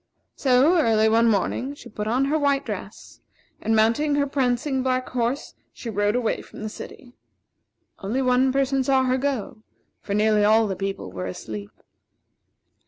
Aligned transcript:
So, 0.35 0.79
early 0.81 1.07
one 1.07 1.27
morning, 1.29 1.75
she 1.75 1.87
put 1.87 2.07
on 2.07 2.25
her 2.25 2.39
white 2.39 2.65
dress, 2.65 3.19
and 3.61 3.75
mounting 3.75 4.15
her 4.15 4.25
prancing 4.25 4.81
black 4.81 5.09
horse, 5.09 5.53
she 5.73 5.91
rode 5.91 6.15
away 6.15 6.41
from 6.41 6.63
the 6.63 6.69
city. 6.69 7.13
Only 7.99 8.23
one 8.23 8.51
person 8.51 8.83
saw 8.83 9.03
her 9.03 9.19
go, 9.19 9.61
for 9.99 10.15
nearly 10.15 10.43
all 10.43 10.65
the 10.65 10.75
people 10.75 11.11
were 11.11 11.27
asleep. 11.27 11.69